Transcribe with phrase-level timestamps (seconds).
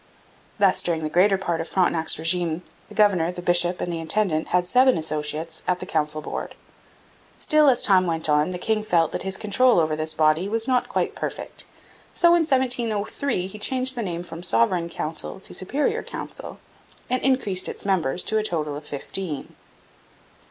[0.57, 4.47] Thus during the greater part of Frontenac's regime the governor, the bishop, and the intendant
[4.47, 6.55] had seven associates at the council board.
[7.37, 10.67] Still, as time went on, the king felt that his control over this body was
[10.67, 11.65] not quite perfect.
[12.15, 16.57] So in 1703 he changed the name from Sovereign Council to Superior Council,
[17.07, 19.55] and increased its members to a total of fifteen.